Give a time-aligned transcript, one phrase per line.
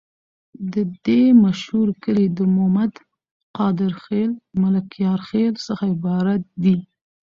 [0.73, 2.93] د دي درې مشهور کلي د مومد،
[3.57, 4.31] قادر خیل،
[4.63, 6.75] ملکیار خیل څخه عبارت دي.